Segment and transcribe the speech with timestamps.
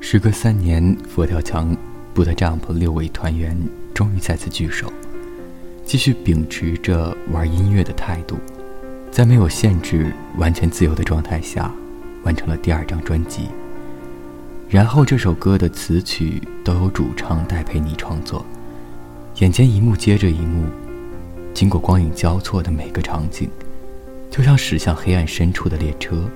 [0.00, 1.76] 时隔三年，佛跳墙、
[2.14, 3.58] Boot Jump 六位团员
[3.92, 4.90] 终于再次聚首，
[5.84, 8.36] 继续秉持着玩音乐的态度，
[9.10, 11.70] 在没有限制、完全自由的状态下，
[12.22, 13.48] 完成了第二张专辑。
[14.68, 18.46] 然后这首歌的词曲都由主唱戴佩妮创作，
[19.40, 20.64] 眼前一幕接着一幕，
[21.52, 23.50] 经过光影交错的每个场景，
[24.30, 26.30] 就像驶向黑暗深处的列车，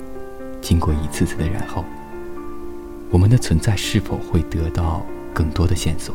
[0.60, 1.84] 经过一次次的然后。
[3.12, 6.14] 我们的存在是否会得到更多的线索，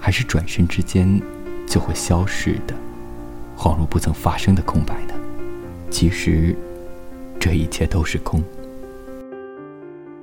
[0.00, 1.20] 还是转身之间
[1.66, 2.76] 就会消逝的，
[3.58, 5.14] 恍如不曾发生的空白呢？
[5.90, 6.54] 其实，
[7.40, 8.40] 这一切都是空。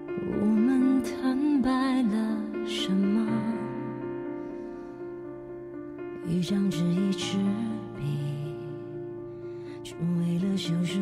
[0.07, 1.69] 我们坦白
[2.03, 3.27] 了什么？
[6.25, 7.37] 一张纸，一支
[7.97, 8.55] 笔，
[9.83, 10.97] 只为了修饰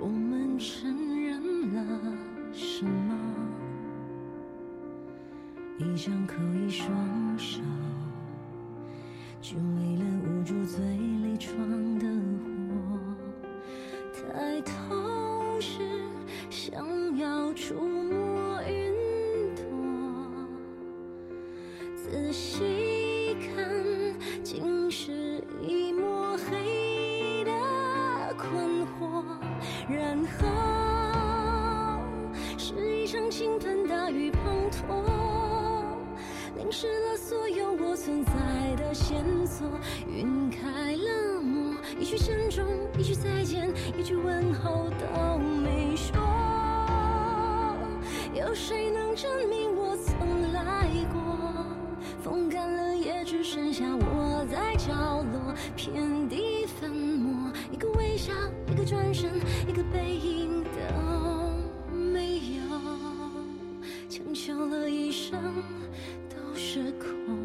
[0.00, 0.88] 我们承
[1.20, 2.16] 认了
[2.52, 3.14] 什么？
[5.78, 6.88] 一张口，一双
[7.38, 7.60] 手，
[33.10, 34.36] 场倾盆大雨滂
[34.70, 35.02] 沱，
[36.58, 38.32] 淋湿了所有我存在
[38.76, 39.66] 的线索。
[40.14, 42.66] 晕开了墨，一句珍重，
[42.98, 46.20] 一句再见，一句问候都没说。
[48.34, 51.64] 有谁能证明我曾来过？
[52.22, 54.92] 风干了，也只剩下我在角
[55.32, 57.50] 落，遍地粉末。
[57.72, 58.34] 一个微笑，
[58.70, 59.30] 一个转身，
[59.66, 61.17] 一个背影都
[64.66, 65.62] 了一生
[66.28, 67.37] 都是空。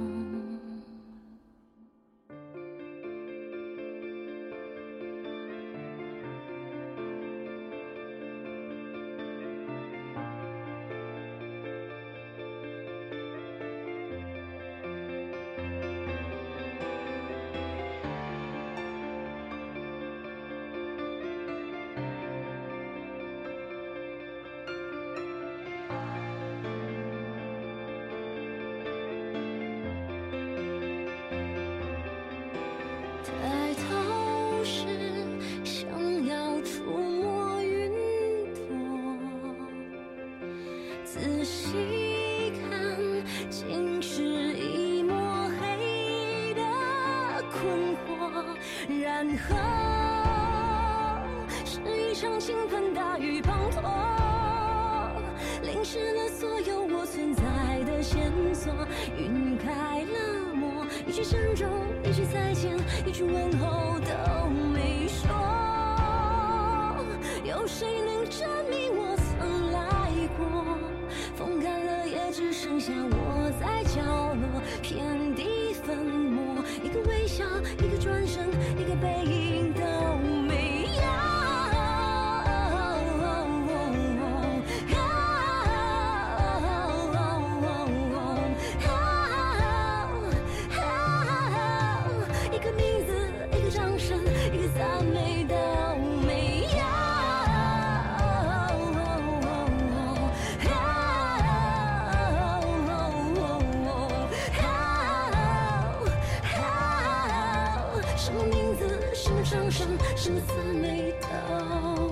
[41.06, 42.80] 仔细看，
[43.50, 46.62] 竟是一抹黑的
[47.52, 48.10] 困惑，
[49.02, 49.56] 然后
[51.66, 55.12] 是一场倾盆大雨滂沱，
[55.62, 57.44] 淋湿了所有我存在
[57.86, 58.74] 的线索。
[59.18, 61.70] 晕开了墨，一句珍重，
[62.04, 62.76] 一句再见，
[63.06, 64.50] 一句问候都
[108.34, 112.12] 么名字什么声声什么色美到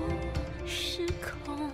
[0.64, 1.68] 失控